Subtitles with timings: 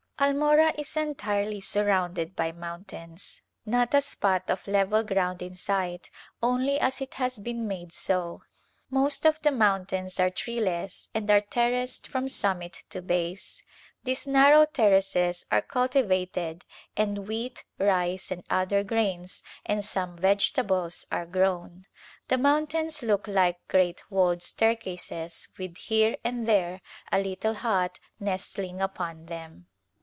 [0.21, 6.11] Almora is entirely surrounded by mountains, not a spot of level ground in sight
[6.43, 8.43] only as it has been made A Visit to the Hills so.
[8.91, 13.63] Most of the mountains are treeless and are ter raced from summit to base.
[14.03, 16.65] These narrow terraces are cultivated
[16.95, 21.87] and wheat, rice and other grains and some vegetables are grown.
[22.27, 26.81] The mountains look like great walled staircases with here and there
[27.11, 29.65] a little hut nestling upon them.